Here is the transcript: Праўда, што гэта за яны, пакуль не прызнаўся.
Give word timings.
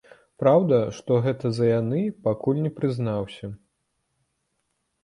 Праўда, 0.43 0.79
што 0.99 1.17
гэта 1.27 1.51
за 1.57 1.65
яны, 1.71 2.01
пакуль 2.29 2.63
не 2.65 2.73
прызнаўся. 2.81 3.53